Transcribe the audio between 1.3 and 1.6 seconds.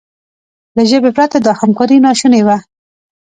دا